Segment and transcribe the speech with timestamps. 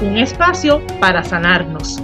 [0.00, 2.00] Un espacio para sanarnos.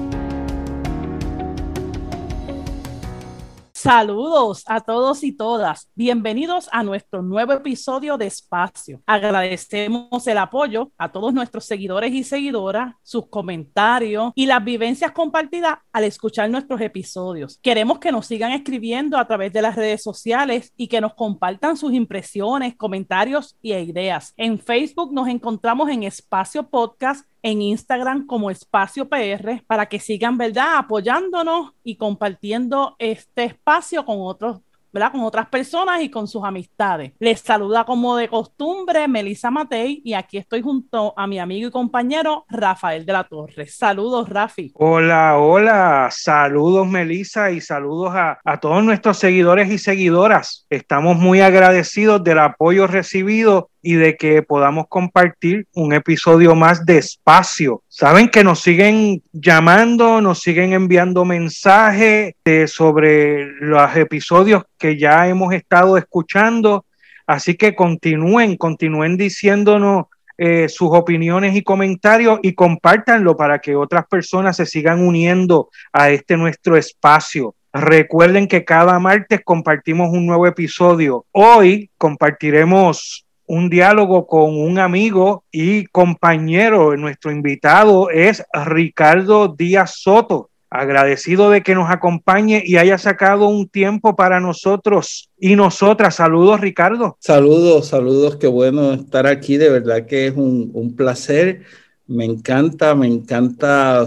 [3.72, 5.90] Saludos a todos y todas.
[5.94, 9.00] Bienvenidos a nuestro nuevo episodio de Espacio.
[9.06, 15.78] Agradecemos el apoyo a todos nuestros seguidores y seguidoras, sus comentarios y las vivencias compartidas
[15.92, 17.60] al escuchar nuestros episodios.
[17.62, 21.76] Queremos que nos sigan escribiendo a través de las redes sociales y que nos compartan
[21.76, 24.34] sus impresiones, comentarios y ideas.
[24.36, 30.38] En Facebook nos encontramos en Espacio Podcast en Instagram como Espacio PR para que sigan,
[30.38, 34.62] ¿verdad?, apoyándonos y compartiendo este espacio con otros
[34.94, 35.10] ¿verdad?
[35.10, 37.14] Con otras personas y con sus amistades.
[37.18, 41.72] Les saluda como de costumbre Melissa Matei y aquí estoy junto a mi amigo y
[41.72, 43.66] compañero Rafael de la Torre.
[43.66, 44.70] Saludos, Rafi.
[44.76, 46.10] Hola, hola.
[46.12, 50.64] Saludos, Melissa, y saludos a, a todos nuestros seguidores y seguidoras.
[50.70, 56.98] Estamos muy agradecidos del apoyo recibido y de que podamos compartir un episodio más de
[56.98, 57.82] espacio.
[57.86, 62.34] Saben que nos siguen llamando, nos siguen enviando mensajes
[62.66, 66.86] sobre los episodios que ya hemos estado escuchando.
[67.26, 74.06] Así que continúen, continúen diciéndonos eh, sus opiniones y comentarios y compártanlo para que otras
[74.06, 77.54] personas se sigan uniendo a este nuestro espacio.
[77.72, 81.26] Recuerden que cada martes compartimos un nuevo episodio.
[81.32, 86.96] Hoy compartiremos un diálogo con un amigo y compañero.
[86.96, 90.50] Nuestro invitado es Ricardo Díaz Soto.
[90.70, 96.16] Agradecido de que nos acompañe y haya sacado un tiempo para nosotros y nosotras.
[96.16, 97.16] Saludos, Ricardo.
[97.20, 98.36] Saludos, saludos.
[98.36, 99.56] Qué bueno estar aquí.
[99.56, 101.62] De verdad que es un, un placer.
[102.08, 104.04] Me encanta, me encanta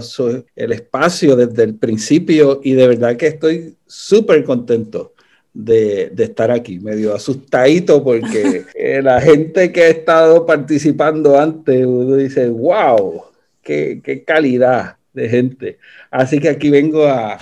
[0.56, 5.14] el espacio desde el principio y de verdad que estoy súper contento
[5.58, 12.14] de, estar aquí, medio asustadito porque eh, la gente que ha estado participando antes, uno
[12.14, 13.24] dice, wow,
[13.60, 15.78] qué, qué calidad de gente.
[16.12, 17.38] Así que aquí vengo a,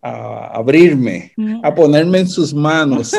[0.00, 1.32] abrirme,
[1.64, 3.12] a ponerme en sus manos.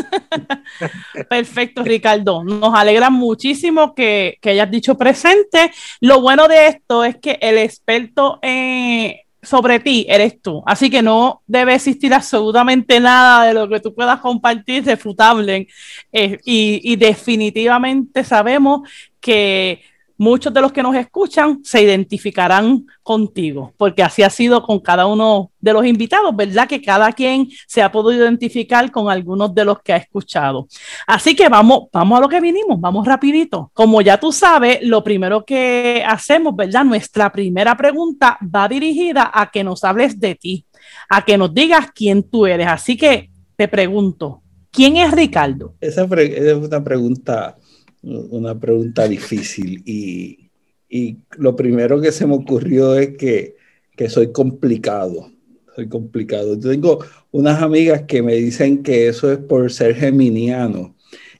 [1.29, 2.45] Perfecto, Ricardo.
[2.45, 5.69] Nos alegra muchísimo que, que, hayas dicho presente.
[5.99, 9.15] Lo bueno de esto es que el experto en
[9.47, 10.61] sobre ti eres tú.
[10.65, 15.67] Así que no debe existir absolutamente nada de lo que tú puedas compartir refutable.
[16.11, 18.89] Eh, y, y definitivamente sabemos
[19.21, 19.81] que
[20.17, 25.05] muchos de los que nos escuchan se identificarán contigo, porque así ha sido con cada
[25.05, 26.67] uno de los invitados, ¿verdad?
[26.67, 30.67] Que cada quien se ha podido identificar con algunos de los que ha escuchado.
[31.05, 33.71] Así que vamos, vamos a lo que vinimos, vamos rapidito.
[33.73, 36.83] Como ya tú sabes, lo primero que hacemos, ¿verdad?
[36.83, 40.65] Nuestra primera pregunta va dirigida a que nos hables de ti,
[41.09, 42.67] a que nos digas quién tú eres.
[42.67, 44.41] Así que te pregunto,
[44.71, 45.75] ¿quién es Ricardo?
[45.81, 47.57] Esa, es una pregunta
[48.03, 50.49] una pregunta difícil y,
[50.89, 53.55] y, lo primero que se me ocurrió es que,
[53.95, 55.31] que soy complicado.
[55.75, 56.59] Soy complicado.
[56.59, 60.95] Yo tengo unas amigas que me dicen que eso es por ser geminiano,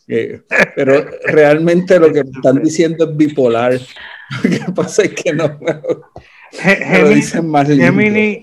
[0.07, 0.41] eh,
[0.75, 3.79] pero realmente lo que me están diciendo es bipolar.
[4.43, 5.57] Lo que pasa es que no.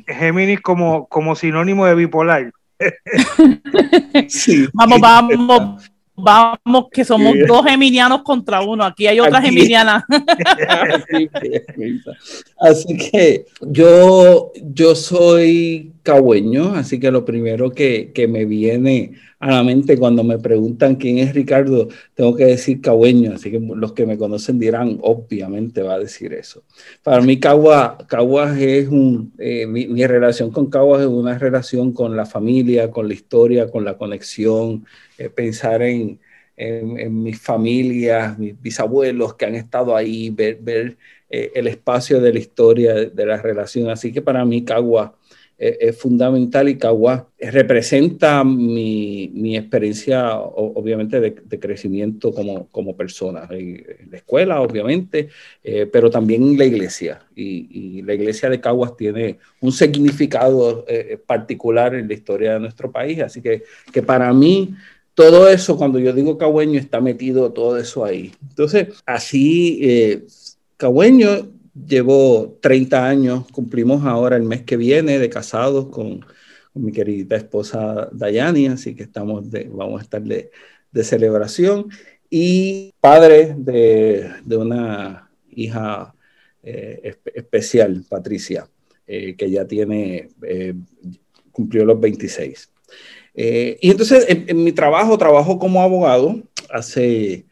[0.06, 2.50] Gemini, como, como sinónimo de bipolar.
[4.28, 4.66] sí.
[4.72, 8.84] Vamos, vamos, vamos, que somos dos geminianos contra uno.
[8.84, 10.04] Aquí hay otra geminiana.
[12.60, 19.50] así que yo, yo soy cagüeño, así que lo primero que, que, me viene a
[19.50, 23.94] la mente cuando me preguntan quién es Ricardo, tengo que decir cagüeño, así que los
[23.94, 26.62] que me conocen dirán, obviamente va a decir eso.
[27.02, 31.92] Para mí Caguas, Caguas es un, eh, mi, mi, relación con Caguas es una relación
[31.92, 34.84] con la familia, con la historia, con la conexión,
[35.18, 36.20] eh, pensar en,
[36.56, 40.96] en, mis familias, mis bisabuelos que han estado ahí, ver, ver
[41.30, 43.90] eh, el espacio de la historia de la relación.
[43.90, 45.16] Así que para mí Cagua
[45.58, 53.46] eh, es fundamental y Cagua representa mi, mi experiencia, obviamente, de, crecimiento como, como persona.
[53.50, 55.28] En la escuela, obviamente,
[55.92, 57.20] pero también en la iglesia.
[57.34, 60.84] Y, la iglesia de Caguas tiene un significado
[61.26, 63.20] particular en la historia de nuestro país.
[63.20, 63.62] Así que,
[63.92, 64.74] que para mí
[65.14, 68.32] todo eso, cuando yo digo cagüeño, está metido todo eso ahí.
[68.48, 70.24] Entonces, así, eh,
[71.74, 76.24] llevo 30 años, cumplimos ahora el mes que viene de casados con,
[76.76, 80.50] mi querida esposa Dayani, así que estamos de, vamos a estar de,
[81.04, 81.88] celebración.
[82.28, 86.12] Y padre de, una hija
[86.64, 88.68] eh, especial, Patricia,
[89.06, 90.74] eh, que ya tiene, eh,
[91.52, 92.70] cumplió los 26.
[93.36, 97.44] y entonces en mi trabajo, trabajo como abogado hace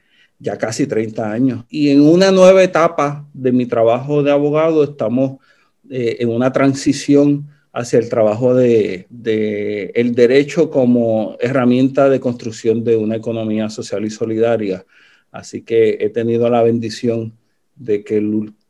[0.42, 1.64] ya casi 30 años.
[1.70, 5.38] Y en una nueva etapa de mi trabajo de abogado estamos
[5.88, 9.06] eh, en una transición hacia el trabajo de,
[9.94, 14.84] el derecho como herramienta de construcción de una economía social y solidaria.
[15.30, 17.32] Así que he tenido la bendición
[17.76, 18.20] de que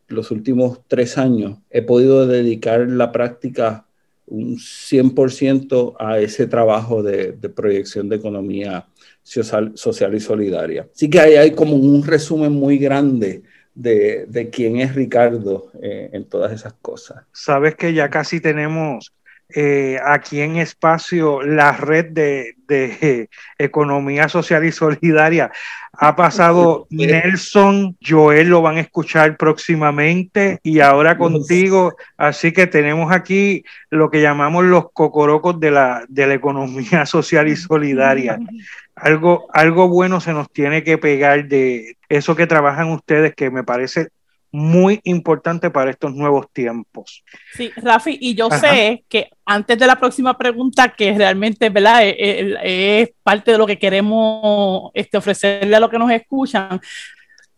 [0.08, 3.86] los últimos tres años he podido dedicar la práctica
[4.26, 8.86] un 100% a ese trabajo de proyección de economía
[9.22, 10.86] social, social y solidaria.
[10.94, 13.42] Así que ahí hay como un resumen muy grande
[13.74, 17.24] de, de quién es Ricardo eh, en todas esas cosas.
[17.32, 19.12] Sabes que ya casi tenemos
[19.54, 23.28] eh, aquí en espacio la red de, de,
[23.58, 25.52] economía social y solidaria.
[25.92, 31.94] Ha pasado Nelson, Joel lo van a escuchar próximamente y ahora contigo.
[32.16, 37.48] Así que tenemos aquí lo que llamamos los cocorocos de la, de la economía social
[37.48, 38.38] y solidaria.
[38.94, 43.64] Algo, algo bueno se nos tiene que pegar de eso que trabajan ustedes, que me
[43.64, 44.08] parece
[44.52, 47.24] muy importante para estos nuevos tiempos.
[47.54, 52.02] Sí, Rafi, y yo sé que antes de la próxima pregunta, que realmente ¿verdad?
[52.04, 56.80] Es, parte de lo que queremos este, ofrecerle a los que nos escuchan,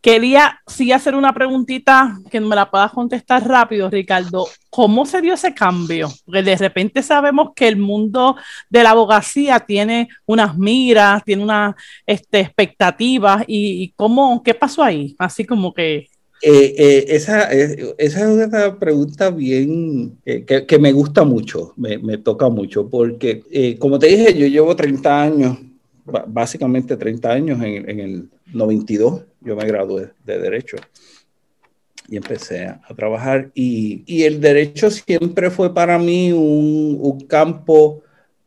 [0.04, 4.46] quería sí hacer una preguntita que me la puedas contestar rápido, Ricardo.
[4.68, 6.10] ¿Cómo se dio ese cambio?
[6.26, 8.36] Porque de repente sabemos que el mundo
[8.68, 11.74] de la abogacía tiene unas miras, tiene unas
[12.04, 15.16] este, expectativas, y, cómo, ¿qué pasó ahí?
[15.18, 16.08] Así como que
[16.42, 22.18] eh, eh, esa, esa, es una pregunta bien que, que, me gusta mucho, me, me
[22.18, 25.56] toca mucho, porque eh, como te dije, yo llevo 30 años,
[26.04, 30.76] básicamente 30 años, en, en el 92 yo me gradué de Derecho
[32.08, 33.50] y empecé a, trabajar.
[33.54, 38.02] Y, y, el derecho siempre fue para mí un, un, campo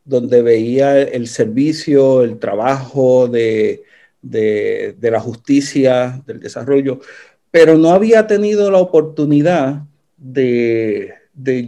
[0.05, 3.83] donde veía el servicio, el trabajo de,
[4.21, 6.99] de, de la justicia, del desarrollo,
[7.51, 9.83] pero no había tenido la oportunidad
[10.17, 11.13] de,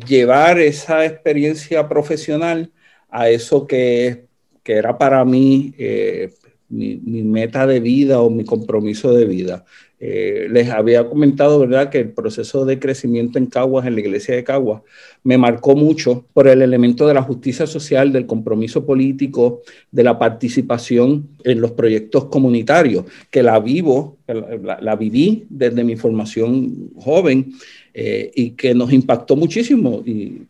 [0.08, 2.72] llevar esa experiencia profesional
[3.10, 4.28] a eso que,
[4.64, 6.32] que era para mí eh,
[6.70, 9.66] mi, meta de vida o mi compromiso de vida.
[10.02, 14.34] Eh, les había comentado, ¿verdad?, que el proceso de crecimiento en Caguas, en la iglesia
[14.36, 14.82] de Caguas,
[15.24, 19.62] me marcó mucho por el elemento de la justicia social, del compromiso político,
[19.92, 26.92] de la participación en los proyectos comunitarios, que la vivo, la, viví desde mi formación
[26.96, 27.54] joven
[27.94, 30.02] eh, y que nos impactó muchísimo.
[30.06, 30.44] Y,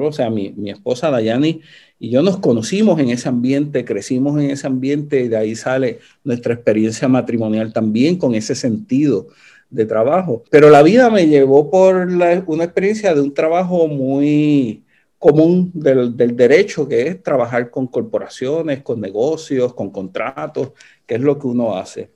[0.00, 1.60] o sea, mi, mi esposa Dayani
[1.98, 6.00] y yo nos conocimos en ese ambiente, crecimos en ese ambiente y de ahí sale
[6.24, 9.28] nuestra experiencia matrimonial también con ese sentido
[9.70, 10.44] de trabajo.
[10.50, 14.84] Pero la vida me llevó por una experiencia de un trabajo muy
[15.18, 20.72] común del, derecho, que es trabajar con corporaciones, con negocios, con contratos,
[21.06, 22.10] que es lo que uno hace.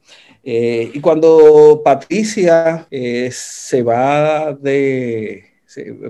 [0.45, 5.50] Eh, y cuando Patricia eh, se va de,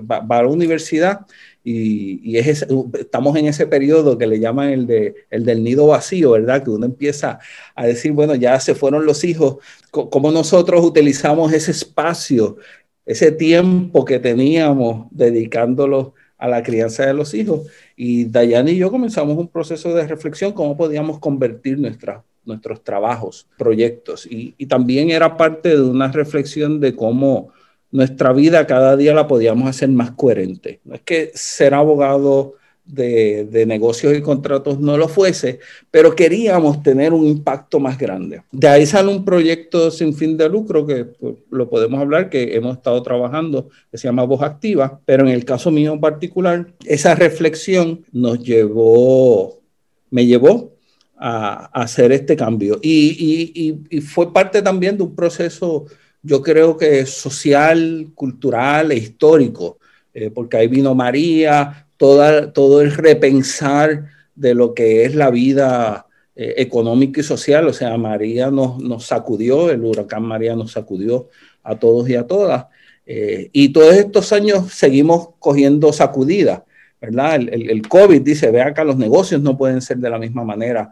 [0.09, 1.25] va, a la universidad,
[1.63, 2.65] y, es
[2.99, 6.63] estamos en ese periodo que le llaman el, de, el del nido vacío, ¿verdad?
[6.63, 7.39] Que uno empieza
[7.75, 9.57] a decir, bueno, ya se fueron los hijos,
[9.91, 12.57] ¿cómo nosotros utilizamos ese espacio,
[13.05, 17.67] ese tiempo que teníamos dedicándolo a la crianza de los hijos?
[17.95, 24.25] Y Dayane y yo comenzamos un proceso de reflexión, cómo podíamos convertir nuestros trabajos, proyectos.
[24.25, 27.51] Y, y también era parte de una reflexión de cómo
[27.91, 30.79] nuestra vida cada día la podíamos hacer más coherente.
[30.85, 32.55] No es que ser abogado
[32.85, 38.43] de, negocios y contratos no lo fuese, pero queríamos tener un impacto más grande.
[38.51, 42.55] De ahí sale un proyecto sin fin de lucro que pues, lo podemos hablar, que
[42.55, 46.67] hemos estado trabajando, que se llama Voz Activa, pero en el caso mío en particular,
[46.85, 49.59] esa reflexión nos llevó,
[50.09, 50.73] me llevó
[51.17, 52.79] a, hacer este cambio.
[52.81, 55.85] y fue parte también de un proceso
[56.23, 59.79] yo creo que social, cultural e histórico,
[60.13, 66.55] eh, porque ahí vino María, todo el repensar de lo que es la vida eh,
[66.57, 71.29] económica y social, o sea, María nos, nos, sacudió, el huracán María nos sacudió
[71.63, 72.65] a todos y a todas,
[73.05, 76.61] eh, y todos estos años seguimos cogiendo sacudidas.
[77.01, 77.35] ¿Verdad?
[77.35, 80.91] El, el, COVID dice, ve acá, los negocios no pueden ser de la misma manera.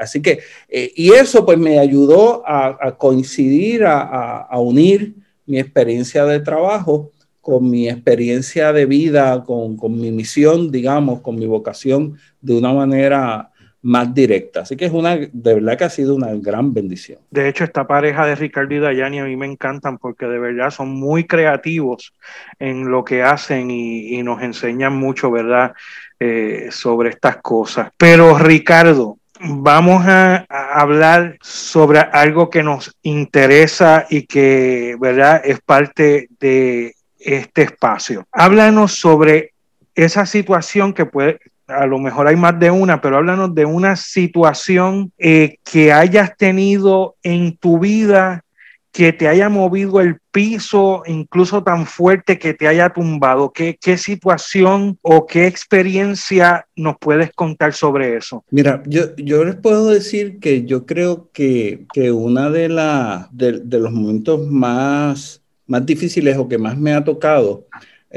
[0.00, 5.14] así que, eh, y eso pues me ayudó a, coincidir, a, unir
[5.46, 11.36] mi experiencia de trabajo con mi experiencia de vida, con, con, mi misión, digamos, con
[11.36, 13.52] mi vocación de una manera
[13.86, 14.62] más directa.
[14.62, 17.20] Así que es una, de verdad que ha sido una gran bendición.
[17.30, 20.70] De hecho, esta pareja de Ricardo y Dayani a mí me encantan porque de verdad
[20.70, 22.12] son muy creativos
[22.58, 25.72] en lo que hacen y, nos enseñan mucho, ¿verdad?
[26.18, 27.92] Eh, sobre estas cosas.
[27.96, 35.42] Pero Ricardo, vamos a, hablar sobre algo que nos interesa y que, ¿verdad?
[35.44, 38.26] Es parte de este espacio.
[38.32, 39.52] Háblanos sobre
[39.94, 43.96] esa situación que puede, a lo mejor hay más de una, pero háblanos de una
[43.96, 48.42] situación eh, que hayas tenido en tu vida
[48.96, 53.52] que te haya movido el piso, incluso tan fuerte que te haya tumbado.
[53.52, 58.42] ¿Qué, qué situación o qué experiencia nos puedes contar sobre eso?
[58.50, 62.08] Mira, yo, yo les puedo decir que yo creo que, que
[62.70, 67.66] la, de, de los momentos más, más difíciles o que más me ha tocado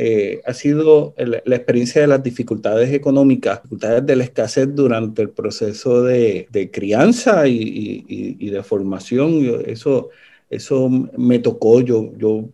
[0.01, 5.31] eh, ha sido la experiencia de las dificultades económicas, dificultades de la escasez durante el
[5.31, 9.61] proceso de, crianza y, de formación.
[9.65, 10.07] eso,
[10.49, 11.81] eso me tocó.
[11.81, 12.45] Yo, yo,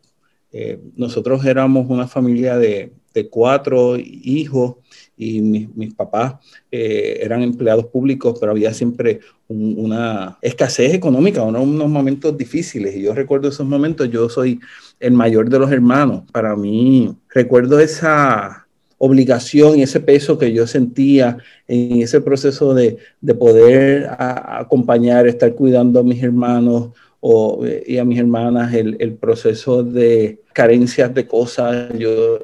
[0.52, 2.92] eh, nosotros éramos una familia de,
[3.30, 4.75] cuatro hijos
[5.16, 6.36] y mis, papás
[6.72, 12.96] eh, eran empleados públicos, pero había siempre una escasez económica, unos momentos difíciles.
[12.96, 14.60] Y yo recuerdo esos momentos, yo soy
[15.00, 16.24] el mayor de los hermanos.
[16.32, 18.66] Para mí, recuerdo esa
[18.98, 21.38] obligación y ese peso que yo sentía
[21.68, 22.98] en ese proceso de,
[23.38, 29.84] poder acompañar, estar cuidando a mis hermanos o, y a mis hermanas, el, el proceso
[29.84, 31.90] de carencias de cosas.
[31.98, 32.40] Yo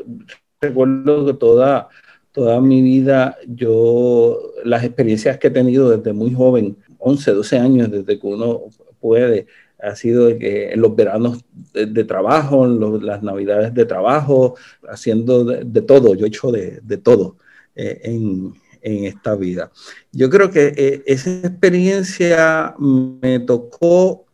[0.60, 1.88] recuerdo que toda,
[2.32, 7.92] toda mi vida, yo, las experiencias que he tenido desde muy joven, 11, 12 años,
[7.92, 8.62] desde que uno
[9.00, 9.48] puede
[9.82, 14.56] ha sido que en los veranos de, trabajo, en las navidades de trabajo,
[14.90, 17.38] haciendo de, todo, yo he hecho de, todo
[17.76, 19.72] eh, en, en, esta vida.
[20.12, 24.26] Yo creo que eh, esa experiencia me tocó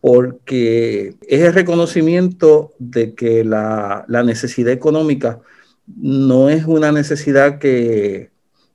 [0.00, 5.40] porque es el reconocimiento de que la, la necesidad económica
[5.86, 8.30] no es una necesidad que,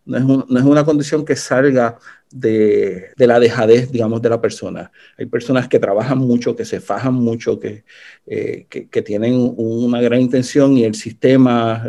[0.06, 2.00] no es, no es, una condición que salga
[2.32, 4.92] de, la dejadez, digamos, de la persona.
[5.18, 7.84] Hay personas que trabajan mucho, que se fajan mucho, que,
[8.28, 11.84] eh, que, tienen una gran intención y el sistema,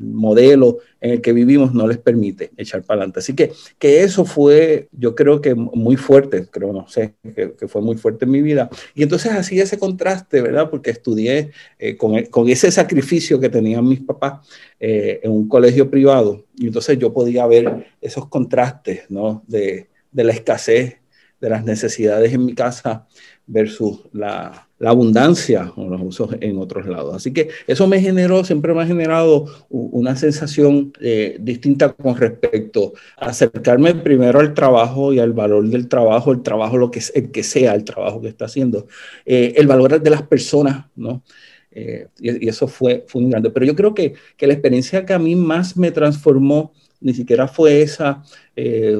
[0.00, 3.20] modelo en el que vivimos no les permite echar para adelante.
[3.20, 7.82] Así que, que eso fue, yo creo que muy fuerte, creo, no sé, que, fue
[7.82, 8.68] muy fuerte en mi vida.
[8.94, 10.70] Y entonces así ese contraste, ¿verdad?
[10.70, 14.46] Porque estudié eh, con, con, ese sacrificio que tenían mis papás
[14.80, 16.44] eh, en un colegio privado.
[16.56, 19.42] Y entonces yo podía ver esos contrastes, ¿no?
[19.46, 20.97] De, de la escasez,
[21.40, 23.06] de las necesidades en mi casa
[23.46, 27.16] versus la, abundancia o los usos en otros lados.
[27.16, 32.92] Así que eso me generó, siempre me ha generado una sensación eh, distinta con respecto
[33.16, 37.32] a acercarme primero al trabajo y al valor del trabajo, el trabajo, lo que, el
[37.32, 38.86] que sea el trabajo que está haciendo,
[39.26, 41.24] eh, el valor de las personas, ¿no?
[41.72, 43.50] Eh, y, eso fue, fue muy grande.
[43.50, 47.48] Pero yo creo que, que la experiencia que a mí más me transformó ni siquiera
[47.48, 48.22] fue esa,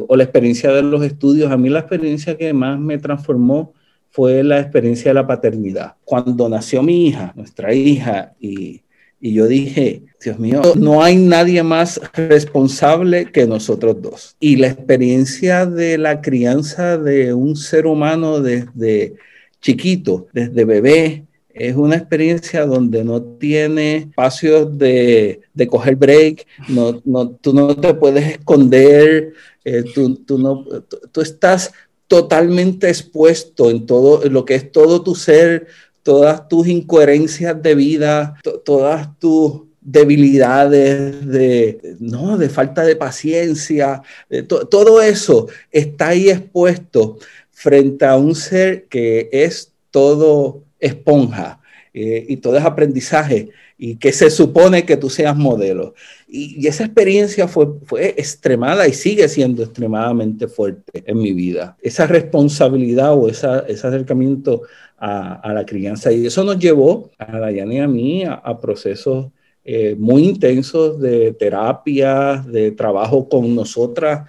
[0.06, 3.74] o la experiencia de los estudios, a mí la experiencia que más me transformó
[4.10, 5.94] fue la experiencia de la paternidad.
[6.04, 8.82] Cuando nació mi hija, nuestra hija, y,
[9.20, 14.36] y yo dije, Dios mío, no hay nadie más responsable que nosotros dos.
[14.40, 19.14] Y la experiencia de la crianza de un ser humano desde
[19.60, 21.27] chiquito, desde bebé,
[21.58, 27.76] es una experiencia donde no tiene espacios de, de coger break, no, no, tú no
[27.76, 29.32] te puedes esconder,
[29.64, 30.64] eh, tú, tú, no,
[31.12, 31.72] tú estás
[32.06, 35.66] totalmente expuesto en todo lo que es todo tu ser,
[36.02, 44.02] todas tus incoherencias de vida, todas tus debilidades de no de falta de paciencia
[44.46, 47.16] todo eso está ahí expuesto
[47.50, 51.60] frente a un ser que es todo esponja
[51.94, 55.94] eh, y todo es aprendizaje y que se supone que tú seas modelo.
[56.28, 61.76] Y, esa experiencia fue, fue extremada y sigue siendo extremadamente fuerte en mi vida.
[61.80, 64.62] Esa responsabilidad o esa, ese acercamiento
[64.98, 66.12] a, a, la crianza.
[66.12, 69.28] Y eso nos llevó a Dayana y a mí a, procesos
[69.64, 74.28] eh, muy intensos de terapia, de trabajo con nosotras,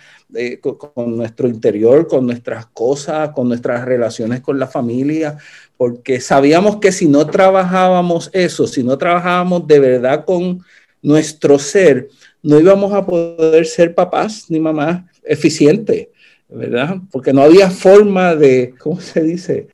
[0.62, 5.38] con, nuestro interior, con nuestras cosas, con nuestras relaciones con la familia,
[5.80, 10.62] porque sabíamos que si no trabajábamos eso, si no trabajábamos de verdad con
[11.02, 12.10] nuestro ser,
[12.44, 16.10] no íbamos a poder ser papás ni mamás eficientes.
[16.50, 16.98] ¿verdad?
[17.12, 19.70] Porque no había forma de, ¿cómo se dice?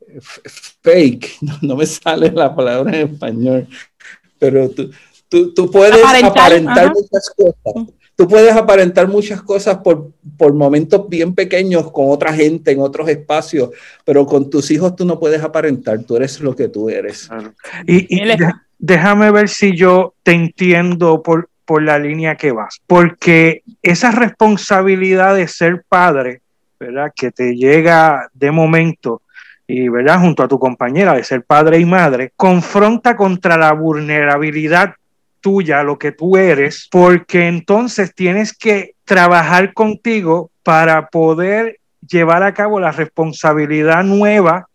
[0.84, 3.68] Fake, no, me sale la palabra en español,
[4.38, 4.92] pero tú,
[5.56, 7.94] tú, puedes aparentar, muchas cosas.
[8.16, 13.10] Tú puedes aparentar muchas cosas por, por momentos bien pequeños con otra gente en otros
[13.10, 13.72] espacios,
[14.06, 17.30] pero con tus hijos tú no puedes aparentar, tú eres lo que tú eres.
[17.86, 18.38] Y, y
[18.80, 25.36] déjame ver si yo te entiendo por, por la línea que vas, porque esa responsabilidad
[25.36, 26.42] de ser padre,
[26.80, 27.12] ¿verdad?
[27.14, 29.24] Que te llega de momento
[29.68, 30.20] y, ¿verdad?
[30.22, 34.96] Junto a tu compañera de ser padre y madre, confronta contra la vulnerabilidad
[35.46, 42.56] tuya, lo que tú eres, porque entonces tienes que trabajar contigo para poder llevar a
[42.56, 44.68] cabo la responsabilidad nueva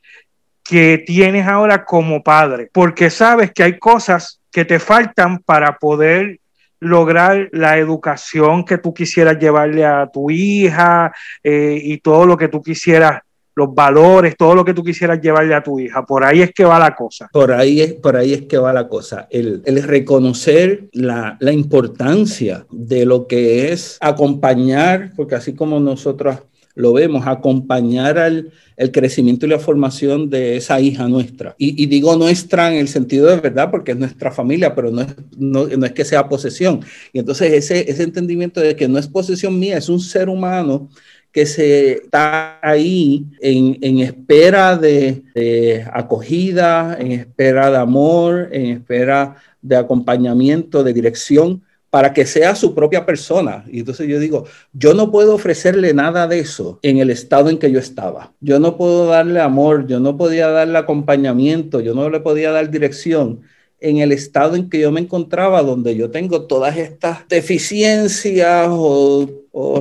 [0.62, 6.39] que tienes ahora como padre, porque sabes que hay cosas que te faltan para poder
[6.79, 11.12] lograr la educación que tú quisieras llevarle a tu hija
[11.43, 13.23] eh, y todo lo que tú quisieras
[13.54, 16.04] los valores, todo lo que tú quisieras llevarle a tu hija.
[16.04, 17.28] Por ahí es que va la cosa.
[17.33, 19.26] Por ahí es, por ahí es que va la cosa.
[19.30, 26.37] El, el reconocer la, la, importancia de lo que es acompañar, porque así como nosotros
[26.75, 31.54] lo vemos, acompañar al el crecimiento y la formación de esa hija nuestra.
[31.59, 35.09] Y, digo nuestra en el sentido de verdad, porque es nuestra familia, pero no es,
[35.37, 36.80] no, es que sea posesión.
[37.12, 40.88] Y entonces ese, ese entendimiento de que no es posesión mía, es un ser humano
[41.33, 49.37] que se está ahí en, espera de, de, acogida, en espera de amor, en espera
[49.63, 53.65] de acompañamiento, de dirección, para que sea su propia persona.
[53.69, 57.59] Y entonces yo digo, yo no puedo ofrecerle nada de eso en el estado en
[57.59, 58.33] que yo estaba.
[58.41, 62.71] Yo no puedo darle amor, yo no podía darle acompañamiento, yo no le podía dar
[62.71, 63.41] dirección
[63.81, 69.29] en el estado en que yo me encontraba, donde yo tengo todas estas deficiencias o,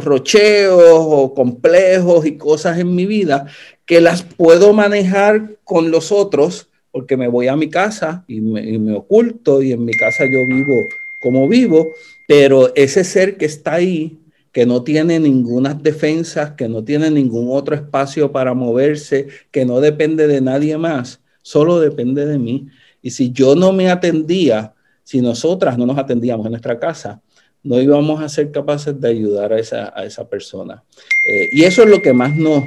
[0.01, 3.46] rocheos o complejos y cosas en mi vida
[3.86, 8.62] que las puedo manejar con los otros porque me voy a mi casa y me,
[8.68, 10.86] y me oculto y en mi casa yo vivo
[11.22, 11.89] como vivo,
[12.27, 14.20] pero ese ser que está ahí,
[14.51, 19.79] que no tiene ninguna defensas, que no tiene ningún otro espacio para moverse, que no
[19.79, 22.68] depende de nadie más, solo depende de mí.
[23.01, 27.22] Y si yo no me atendía, si nosotras no nos atendíamos en nuestra casa,
[27.64, 30.83] no íbamos a ser capaces de ayudar a esa, a esa persona.
[31.27, 32.64] Eh, y eso es lo que más nos,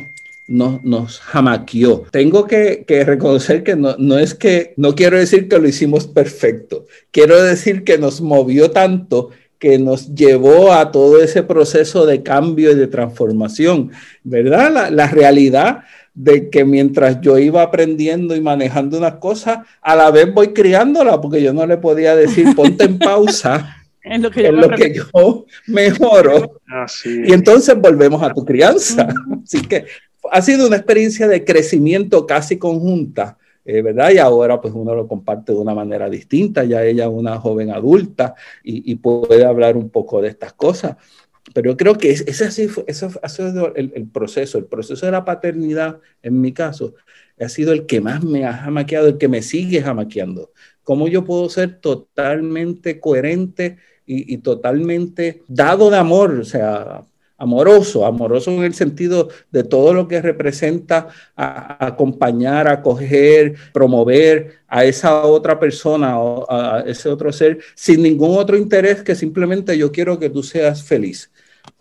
[0.49, 2.05] nos, nos jamaqueó.
[2.11, 6.87] Tengo que, reconocer que no, no, es que, no quiero decir que lo hicimos perfecto,
[7.11, 12.73] quiero decir que nos movió tanto que nos llevó a todo ese proceso de cambio
[12.73, 13.93] y de transformación,
[14.25, 14.73] ¿verdad?
[14.73, 20.11] La, la realidad de que mientras yo iba aprendiendo y manejando unas cosas, a la
[20.11, 23.77] vez voy criándola, porque yo no le podía decir, ponte en pausa.
[24.03, 26.61] en lo que yo, lo que yo mejoro.
[27.05, 29.09] Y entonces volvemos a tu crianza.
[29.45, 29.87] Así que
[30.31, 34.11] ha sido una experiencia de crecimiento casi conjunta, eh, ¿verdad?
[34.11, 37.71] Y ahora pues uno lo comparte de una manera distinta, ya ella es una joven
[37.71, 40.97] adulta y, puede hablar un poco de estas cosas.
[41.55, 45.13] Pero yo creo que ese, así, eso ha sido el, el, proceso, el proceso de
[45.13, 46.95] la paternidad, en mi caso,
[47.41, 50.53] ha sido el que más me ha jamaqueado, el que me sigue jamaqueando.
[50.85, 56.33] ¿Cómo yo puedo ser totalmente coherente y, y totalmente dado de amor?
[56.41, 57.05] O sea,
[57.43, 65.25] amoroso, amoroso en el sentido de todo lo que representa acompañar, acoger, promover a esa
[65.25, 70.21] otra persona o a ese otro ser sin ningún otro interés que simplemente yo quiero
[70.21, 71.33] que tú seas feliz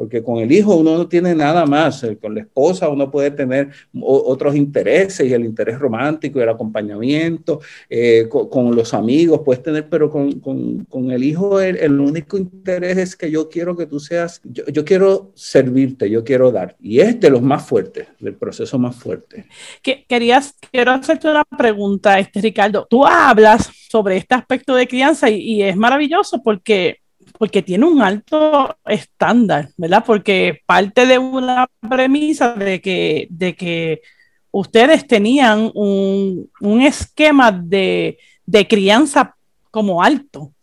[0.01, 3.29] porque con el hijo uno no tiene nada más, eh, con la esposa uno puede
[3.29, 3.69] tener
[4.01, 9.87] otros intereses y el interés romántico y el acompañamiento, eh, con, los amigos puedes tener,
[9.89, 14.41] pero con, con, el hijo el, único interés es que yo quiero que tú seas,
[14.43, 16.75] yo, yo, quiero servirte, yo quiero dar.
[16.81, 19.45] Y es de los más fuertes, del proceso más fuerte.
[19.83, 22.87] Querías, quiero hacerte una pregunta, este Ricardo.
[22.89, 27.00] Tú hablas sobre este aspecto de crianza y, y es maravilloso porque
[27.41, 30.03] porque tiene un alto estándar, ¿verdad?
[30.05, 34.01] Porque parte de una premisa de que, de que
[34.51, 36.47] ustedes tenían un,
[36.83, 38.19] esquema de,
[38.69, 39.35] crianza
[39.71, 40.53] como alto.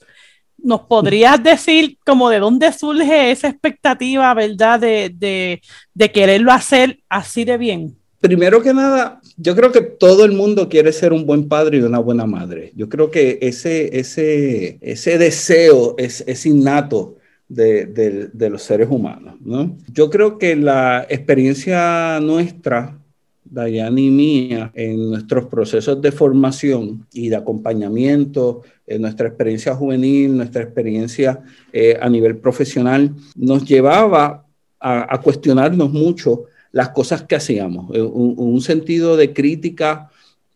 [0.57, 5.61] ¿Nos podrías decir como de dónde surge esa expectativa, verdad, de,
[5.95, 7.99] de quererlo hacer así de bien?
[8.21, 11.83] Primero que nada, yo creo que todo el mundo quiere ser un buen padre y
[11.83, 12.73] una buena madre.
[12.75, 17.17] Yo creo que ese, ese, ese deseo es, es innato
[17.49, 17.87] de,
[18.33, 19.37] de, los seres humanos.
[19.41, 19.79] ¿no?
[19.93, 22.99] Yo creo que la experiencia nuestra,
[23.45, 30.37] Dayane y mía, en nuestros procesos de formación y de acompañamiento, en nuestra experiencia juvenil,
[30.37, 31.41] nuestra experiencia
[31.73, 34.45] eh, a nivel profesional, nos llevaba
[34.81, 40.11] a, a cuestionarnos mucho las cosas que hacíamos, eh, un, sentido de crítica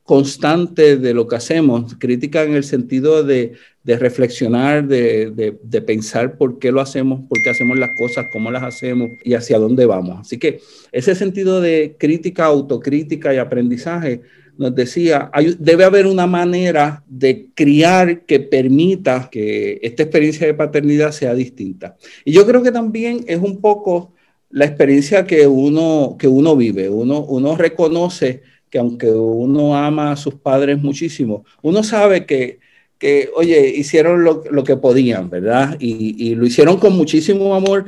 [0.05, 3.53] constante de lo que hacemos, crítica en el sentido de,
[3.85, 5.31] reflexionar, de,
[5.62, 9.35] de, pensar por qué lo hacemos, por qué hacemos las cosas, cómo las hacemos y
[9.35, 10.20] hacia dónde vamos.
[10.20, 14.22] Así que ese sentido de crítica, autocrítica y aprendizaje
[14.59, 21.12] nos decía, debe haber una manera de criar que permita que esta experiencia de paternidad
[21.12, 21.96] sea distinta.
[22.25, 24.12] Y yo creo que también es un poco
[24.53, 26.88] la experiencia que uno, que uno vive.
[26.88, 32.61] Uno, uno reconoce que aunque uno ama a sus padres muchísimo, uno sabe que,
[32.99, 35.77] que oye, hicieron lo, lo que podían, ¿verdad?
[35.79, 37.87] Y, y, lo hicieron con muchísimo amor,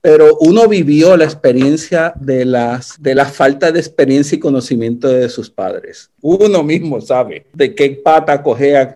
[0.00, 5.28] pero uno vivió la experiencia de, las, de la falta de experiencia y conocimiento de
[5.28, 6.10] sus padres.
[6.20, 8.94] Uno mismo sabe de qué pata cogea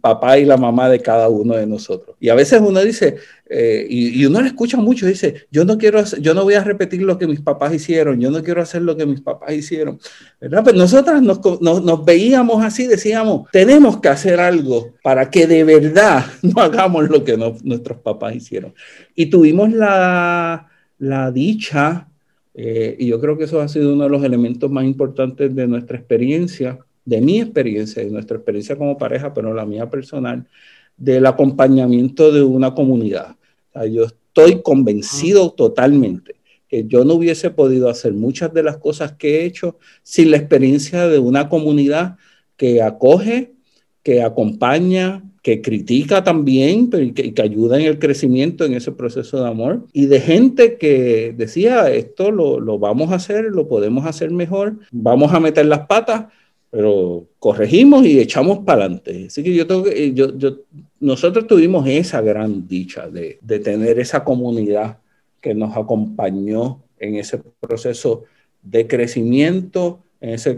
[0.00, 2.16] papá y la mamá de cada uno de nosotros.
[2.20, 3.16] Y a veces uno dice,
[3.48, 7.02] eh, y, uno le escucha mucho, dice, yo no quiero, yo no voy a repetir
[7.02, 9.98] lo que mis papás hicieron, yo no quiero hacer lo que mis papás hicieron,
[10.40, 10.62] ¿verdad?
[10.64, 15.64] Pero nosotras nos, nos, nos veíamos así, decíamos, tenemos que hacer algo para que de
[15.64, 18.74] verdad no hagamos lo que nuestros papás hicieron.
[19.14, 22.08] Y tuvimos la, la dicha,
[22.54, 25.66] eh, y yo creo que eso ha sido uno de los elementos más importantes de
[25.66, 26.78] nuestra experiencia,
[27.10, 30.46] de mi experiencia, de nuestra experiencia como pareja, pero la mía personal,
[30.96, 33.34] del acompañamiento de una comunidad.
[33.90, 36.36] Yo estoy convencido totalmente
[36.68, 40.36] que yo no hubiese podido hacer muchas de las cosas que he hecho sin la
[40.36, 42.16] experiencia de una comunidad
[42.56, 43.54] que acoge,
[44.04, 49.42] que acompaña, que critica también y que, que, ayuda en el crecimiento en ese proceso
[49.42, 49.86] de amor.
[49.92, 54.76] Y de gente que decía esto lo, lo vamos a hacer, lo podemos hacer mejor,
[54.92, 56.26] vamos a meter las patas,
[56.70, 59.26] pero corregimos y echamos para adelante.
[59.26, 60.58] Así que yo tengo que, yo, yo,
[61.00, 64.98] nosotros tuvimos esa gran dicha de, de, tener esa comunidad
[65.40, 68.24] que nos acompañó en ese proceso
[68.62, 70.54] de crecimiento, en ese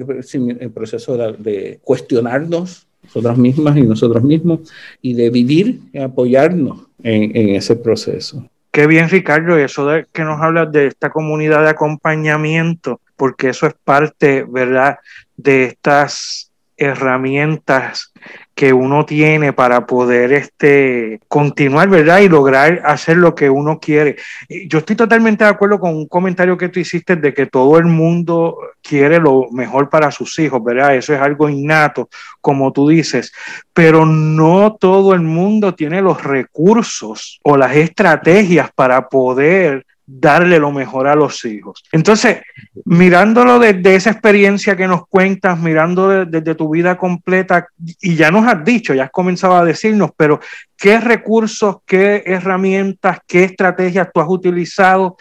[0.75, 4.61] proceso de, de cuestionarnos nosotras mismas y nosotros mismos
[5.01, 8.46] y de vivir y apoyarnos en, en ese proceso.
[8.70, 13.66] Qué bien, Ricardo, eso de que nos hablas de esta comunidad de acompañamiento, porque eso
[13.66, 14.98] es parte, ¿verdad?,
[15.42, 18.12] de estas herramientas
[18.55, 22.20] que uno tiene para poder este, continuar, ¿verdad?
[22.20, 24.16] Y lograr hacer lo que uno quiere.
[24.68, 27.87] Yo estoy totalmente de acuerdo con un comentario que tú hiciste de que todo el
[27.87, 30.96] mundo quiere lo mejor para sus hijos, ¿verdad?
[30.96, 32.09] Eso es algo innato,
[32.40, 33.33] como tú dices,
[33.72, 40.70] pero no todo el mundo tiene los recursos o las estrategias para poder darle lo
[40.70, 41.83] mejor a los hijos.
[41.90, 42.42] Entonces,
[42.85, 47.66] mirándolo desde esa experiencia que nos cuentas, mirando desde tu vida completa,
[48.01, 50.40] y ya nos has dicho, ya has comenzado a decirnos, pero
[50.77, 55.16] ¿qué recursos, qué herramientas, qué estrategias tú has utilizado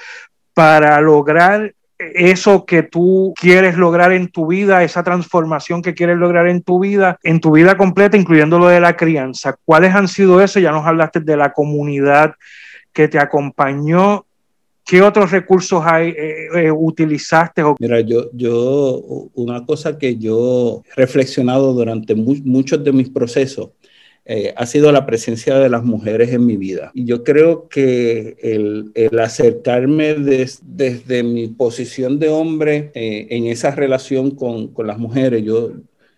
[0.54, 6.48] para lograr eso que tú quieres lograr en tu vida, esa transformación que quieres lograr
[6.48, 9.56] en tu vida, en tu vida completa, incluyendo lo de la crianza.
[9.64, 10.60] ¿Cuáles han sido eso?
[10.60, 12.34] Ya nos hablaste de la comunidad
[12.92, 14.26] que te acompañó
[14.86, 17.64] ¿Qué otros recursos hay, eh, eh, utilizaste?
[17.80, 23.70] Mira, yo, yo, una cosa que yo he reflexionado durante muchos de mis procesos
[24.26, 26.92] eh, ha sido la presencia de las mujeres en mi vida.
[26.94, 34.32] Y yo creo que el, el acercarme desde mi posición de hombre en esa relación
[34.32, 35.72] con, con las mujeres, yo,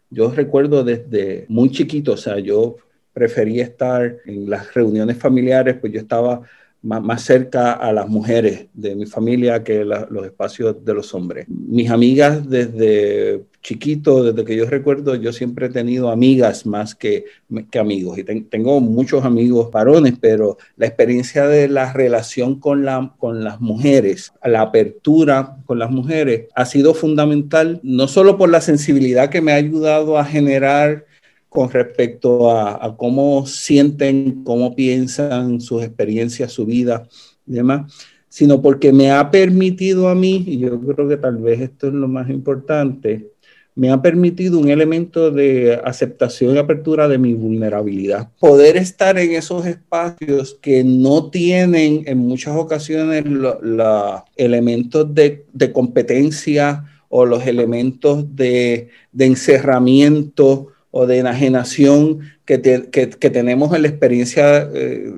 [0.09, 2.77] yo recuerdo desde muy chiquito, o sea, yo
[3.13, 6.41] prefería estar en las reuniones familiares, pues yo estaba
[6.83, 11.47] más, cerca a las mujeres de mi familia que los espacios de los hombres.
[11.47, 17.25] Mis amigas desde chiquito, desde que yo recuerdo, yo siempre he tenido amigas más que,
[17.71, 18.17] que amigos.
[18.17, 23.61] Y tengo muchos amigos varones, pero la experiencia de la relación con, la, con las
[23.61, 29.41] mujeres, la apertura con las mujeres, ha sido fundamental, no solo por la sensibilidad que
[29.41, 31.05] me ha ayudado a generar
[31.53, 37.07] con respecto a, cómo sienten, cómo piensan, sus experiencias, su vida
[37.45, 37.93] y demás,
[38.27, 41.93] sino porque me ha permitido a mí, y yo creo que tal vez esto es
[41.93, 43.29] lo más importante,
[43.75, 48.29] me ha permitido un elemento de aceptación y apertura de mi vulnerabilidad.
[48.39, 55.71] Poder estar en esos espacios que no tienen en muchas ocasiones los elementos de, de,
[55.71, 63.87] competencia o los elementos de, de encerramiento o de enajenación que, que, tenemos en la
[63.87, 65.11] experiencia eh,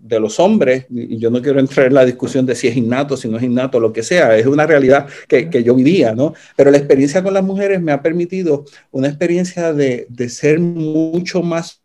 [0.00, 3.16] de los hombres, y yo no quiero entrar en la discusión de si es innato,
[3.16, 6.32] si no es innato, lo que sea, es una realidad que, que yo vivía, ¿no?
[6.54, 11.42] Pero la experiencia con las mujeres me ha permitido una experiencia de, de ser mucho
[11.42, 11.82] más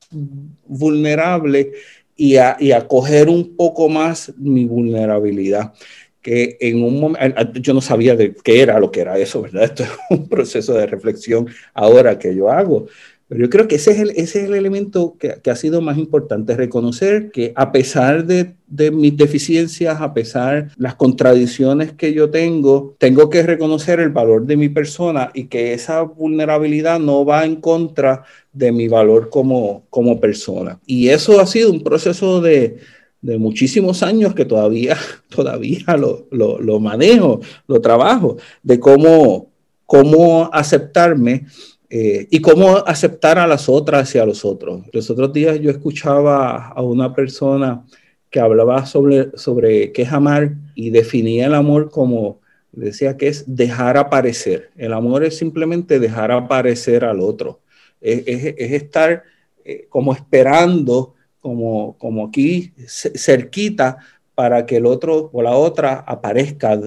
[0.68, 1.72] vulnerable
[2.16, 5.74] y, a, y acoger un poco más mi vulnerabilidad.
[6.22, 9.64] que en un momento, yo no sabía de qué era lo que era eso, ¿verdad?
[9.74, 12.86] Esto es un proceso de reflexión ahora que yo hago.
[13.32, 15.80] Pero yo creo que ese es el, ese es el elemento que, que ha sido
[15.80, 22.14] más importante, reconocer que a pesar de, de, mis deficiencias, a pesar las contradicciones que
[22.14, 27.24] yo tengo, tengo que reconocer el valor de mi persona y que esa vulnerabilidad no
[27.24, 30.82] va en contra de mi valor como, como persona.
[30.86, 32.80] Y eso ha sido un proceso de,
[33.22, 34.98] de muchísimos años que todavía,
[35.30, 39.48] todavía lo, lo, lo, manejo, lo trabajo, de cómo,
[39.86, 41.46] cómo aceptarme
[41.94, 44.84] eh, y cómo aceptar a las otras y a los otros.
[44.94, 47.86] Los otros días yo escuchaba a una persona
[48.30, 52.40] que hablaba sobre, sobre qué es amar y definía el amor como,
[52.72, 54.70] decía que es dejar aparecer.
[54.78, 57.60] El amor es simplemente dejar aparecer al otro.
[58.00, 59.24] Es, es, es estar
[59.66, 63.98] eh, como esperando, como, como aquí cerquita,
[64.42, 66.80] para que el otro o la otra aparezca,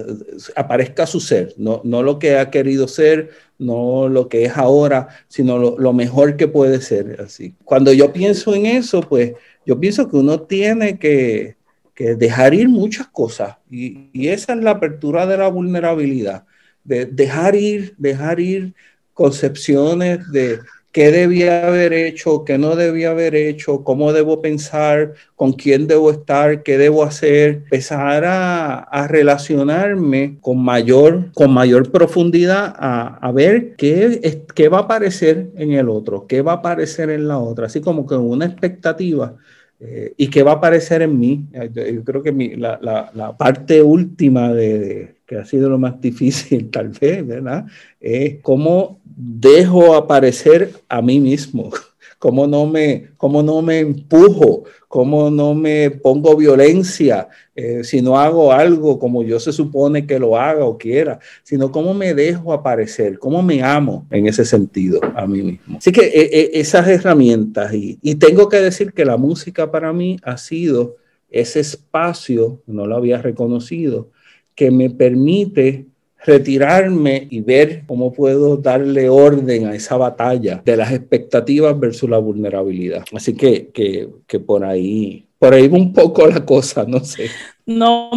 [0.57, 5.07] aparezca su ser, no, no lo que ha querido ser, no lo que es ahora,
[5.29, 7.55] sino lo, mejor que puede ser así.
[7.63, 11.55] Cuando yo pienso en eso, pues yo pienso que uno tiene que,
[11.95, 16.43] dejar ir muchas cosas y, y, esa es la apertura de la vulnerabilidad,
[16.83, 18.73] de dejar ir, dejar ir
[19.13, 20.59] concepciones de,
[20.95, 26.09] qué debía haber hecho, qué no debía haber hecho, cómo debo pensar, con quién debo
[26.09, 34.41] estar, qué debo hacer, empezar a, relacionarme con mayor, con mayor profundidad a, ver qué,
[34.55, 37.81] qué va a aparecer en el otro, qué va a aparecer en la otra, así
[37.81, 39.35] como con una expectativa.
[39.81, 41.45] Eh, y qué va a aparecer en mí.
[41.73, 42.79] Yo creo que la,
[43.13, 47.65] la, parte última de, que ha sido lo más difícil tal vez, ¿verdad?
[47.99, 51.71] Es cómo dejo aparecer a mí mismo,
[52.19, 58.19] cómo no me, cómo no me empujo, cómo no me pongo violencia eh, si no
[58.19, 62.51] hago algo como yo se supone que lo haga o quiera, sino cómo me dejo
[62.51, 65.77] aparecer, cómo me amo en ese sentido a mí mismo.
[65.77, 69.93] Así que eh, eh, esas herramientas, y, y tengo que decir que la música para
[69.93, 70.97] mí ha sido
[71.29, 74.09] ese espacio, no lo había reconocido,
[74.53, 75.85] que me permite
[76.25, 82.17] retirarme y ver cómo puedo darle orden a esa batalla de las expectativas versus la
[82.17, 83.03] vulnerabilidad.
[83.13, 87.29] Así que, que, que por ahí, por ahí un poco la cosa, no sé.
[87.67, 88.11] No,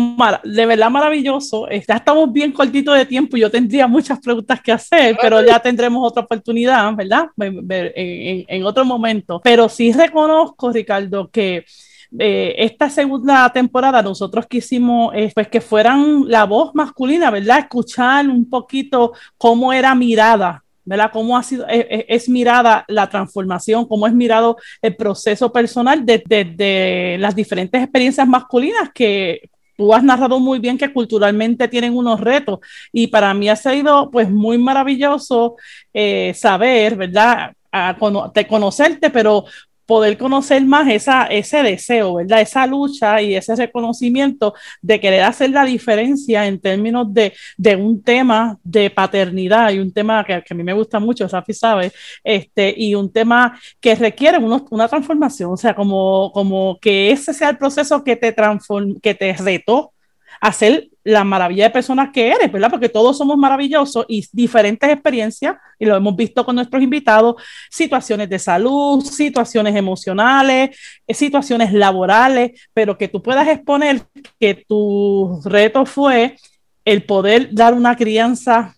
[0.44, 1.66] de verdad maravilloso.
[1.70, 3.36] Ya estamos bien cortitos de tiempo.
[3.36, 7.28] Yo tendría muchas preguntas que hacer, pero ya tendremos otra oportunidad, ¿verdad?
[7.38, 9.40] En, en, en otro momento.
[9.42, 11.64] Pero sí reconozco, Ricardo, que
[12.16, 17.58] eh, esta segunda temporada nosotros quisimos eh, pues que fueran la voz masculina, ¿verdad?
[17.58, 21.10] Escuchar un poquito cómo era mirada ¿verdad?
[21.12, 26.46] Cómo ha sido, eh, es, mirada la transformación, cómo es mirado el proceso personal desde
[26.46, 32.18] de, las diferentes experiencias masculinas que tú has narrado muy bien que culturalmente tienen unos
[32.18, 35.56] retos y para mí ha sido pues muy maravilloso
[36.32, 37.52] saber, ¿verdad?
[37.70, 37.94] A,
[38.34, 39.44] de conocerte, pero
[39.88, 42.42] poder conocer más esa, ese deseo, ¿verdad?
[42.42, 48.02] Esa lucha y ese reconocimiento de querer hacer la diferencia en términos de, de un
[48.02, 51.90] tema de paternidad y un tema que, a mí me gusta mucho, Safi sabe,
[52.22, 57.48] este, y un tema que requiere una transformación, o sea, como, como que ese sea
[57.48, 59.94] el proceso que te, transform, que te retó
[60.38, 62.70] a ser la maravilla de personas que eres, ¿verdad?
[62.70, 67.36] Porque todos somos maravillosos y diferentes experiencias, y lo hemos visto con nuestros invitados,
[67.70, 74.02] situaciones de salud, situaciones emocionales, eh, situaciones laborales, pero que tú puedas exponer
[74.38, 76.36] que tu reto fue
[76.84, 78.77] el poder dar una crianza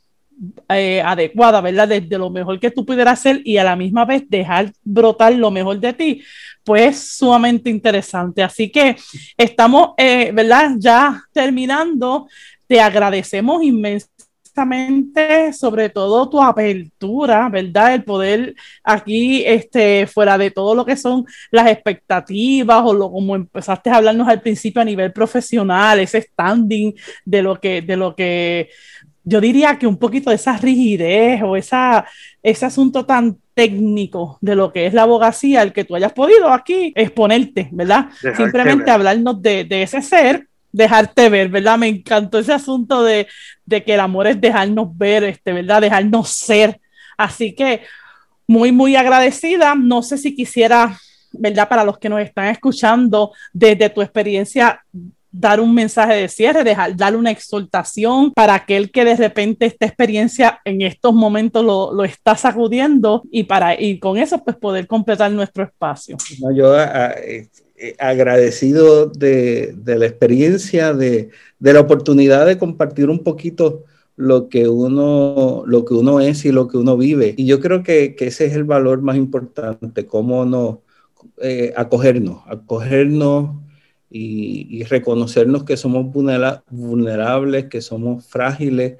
[0.68, 1.88] eh, adecuada, ¿verdad?
[1.88, 5.50] Desde lo mejor que tú pudieras hacer y a la misma vez dejar brotar lo
[5.50, 6.22] mejor de ti,
[6.64, 8.42] pues sumamente interesante.
[8.42, 8.96] Así que
[9.36, 10.72] estamos, eh, ¿verdad?
[10.78, 12.28] Ya terminando,
[12.66, 14.20] te agradecemos inmensamente
[15.52, 17.94] sobre todo tu apertura, ¿verdad?
[17.94, 23.36] El poder aquí, este, fuera de todo lo que son las expectativas o lo como
[23.36, 28.14] empezaste a hablarnos al principio a nivel profesional, ese standing de lo que, de lo
[28.14, 28.70] que
[29.24, 32.06] yo diría que un poquito de esa rigidez o esa,
[32.42, 36.50] ese asunto tan técnico de lo que es la abogacía, el que tú hayas podido
[36.50, 38.08] aquí exponerte, ¿verdad?
[38.36, 41.78] Simplemente hablarnos de, de, ese ser, dejarte ver, ¿verdad?
[41.78, 43.26] Me encantó ese asunto de,
[43.66, 45.82] de, que el amor es dejarnos ver, este, ¿verdad?
[45.82, 46.80] Dejarnos ser.
[47.18, 47.82] Así que
[48.46, 49.74] muy, muy agradecida.
[49.74, 50.96] No sé si quisiera,
[51.32, 51.68] ¿verdad?
[51.68, 54.82] Para los que nos están escuchando, desde tu experiencia
[55.32, 59.86] dar un mensaje de cierre, dejar, darle una exhortación para aquel que de repente esta
[59.86, 64.86] experiencia en estos momentos lo, lo está sacudiendo y para y con eso pues poder
[64.86, 66.16] completar nuestro espacio.
[66.54, 73.22] yo eh, eh, agradecido de, de, la experiencia, de, de, la oportunidad de compartir un
[73.22, 73.84] poquito
[74.16, 77.34] lo que uno, lo que uno es y lo que uno vive.
[77.38, 80.82] Y yo creo que, que ese es el valor más importante, cómo no
[81.40, 83.56] eh, acogernos, acogernos
[84.10, 88.98] y, reconocernos que somos vulnerables, que somos frágiles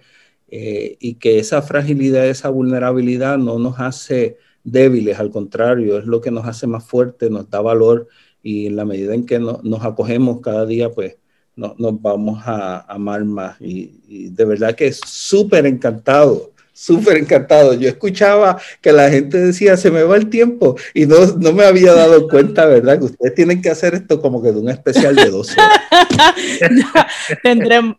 [0.49, 6.21] eh, y que esa fragilidad, esa vulnerabilidad no nos hace débiles, al contrario, es lo
[6.21, 8.09] que nos hace más fuertes, nos da valor
[8.43, 11.17] y en la medida en que nos acogemos cada día, pues
[11.57, 13.61] nos vamos a amar más.
[13.61, 17.75] Y, y de verdad que es súper encantado súper encantado.
[17.75, 21.65] Yo escuchaba que la gente decía, se me va el tiempo, y no, no me
[21.65, 22.99] había dado cuenta, ¿verdad?
[22.99, 25.79] Que ustedes tienen que hacer esto como que de un especial de dos horas.
[27.43, 27.97] tendremos,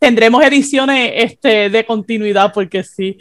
[0.00, 3.18] tendremos ediciones este, de continuidad, porque sí.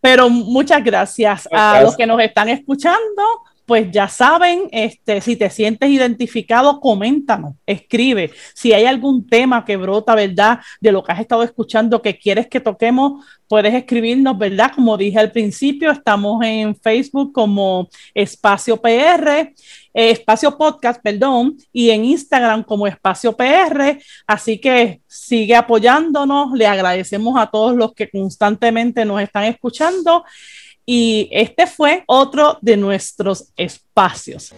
[0.00, 3.22] Pero muchas gracias a los que nos están escuchando
[3.70, 8.32] pues ya saben, este, si te sientes identificado, coméntanos, escribe.
[8.52, 10.58] Si hay algún tema que brota, ¿verdad?
[10.80, 14.72] De lo que has estado escuchando que quieres que toquemos, puedes escribirnos, ¿verdad?
[14.74, 19.54] Como dije al principio, estamos en Facebook como Espacio PR, eh,
[19.92, 24.00] Espacio Podcast, perdón, y en Instagram como Espacio PR.
[24.26, 26.50] Así que sigue apoyándonos.
[26.54, 30.24] Le agradecemos a todos los que constantemente nos están escuchando
[30.86, 34.52] y este fue otro de nuestros espacios.